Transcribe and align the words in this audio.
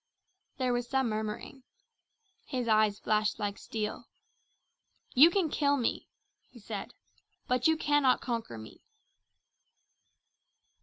There 0.57 0.73
was 0.73 0.89
some 0.89 1.09
murmuring. 1.09 1.61
His 2.47 2.67
eyes 2.67 2.97
flashed 2.97 3.37
like 3.37 3.59
steel. 3.59 4.07
"You 5.13 5.29
can 5.29 5.47
kill 5.47 5.77
me," 5.77 6.09
he 6.47 6.57
said, 6.57 6.95
"but 7.47 7.67
you 7.67 7.77
cannot 7.77 8.19
conquer 8.19 8.57
me." 8.57 8.81